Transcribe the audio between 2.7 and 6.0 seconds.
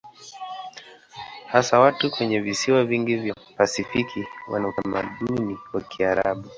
vingi vya Pasifiki wana utamaduni wa